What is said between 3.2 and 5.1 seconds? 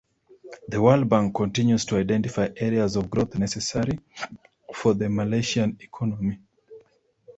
necessary for the